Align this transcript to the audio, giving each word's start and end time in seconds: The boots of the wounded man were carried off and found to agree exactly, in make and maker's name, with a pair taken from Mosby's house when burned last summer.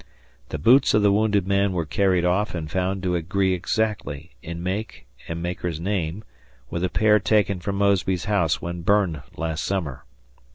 The 0.49 0.57
boots 0.57 0.95
of 0.95 1.03
the 1.03 1.11
wounded 1.11 1.45
man 1.45 1.73
were 1.73 1.85
carried 1.85 2.25
off 2.25 2.55
and 2.55 2.71
found 2.71 3.03
to 3.03 3.13
agree 3.13 3.53
exactly, 3.53 4.31
in 4.41 4.63
make 4.63 5.05
and 5.27 5.43
maker's 5.43 5.79
name, 5.79 6.23
with 6.71 6.83
a 6.83 6.89
pair 6.89 7.19
taken 7.19 7.59
from 7.59 7.75
Mosby's 7.75 8.25
house 8.25 8.59
when 8.59 8.81
burned 8.81 9.21
last 9.37 9.63
summer. 9.63 10.05